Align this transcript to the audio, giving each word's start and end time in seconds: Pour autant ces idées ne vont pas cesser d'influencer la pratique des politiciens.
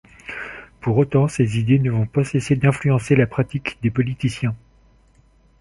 Pour 0.79 0.97
autant 0.97 1.27
ces 1.27 1.59
idées 1.59 1.77
ne 1.77 1.91
vont 1.91 2.07
pas 2.07 2.23
cesser 2.23 2.55
d'influencer 2.55 3.15
la 3.15 3.27
pratique 3.27 3.77
des 3.83 3.91
politiciens. 3.91 4.55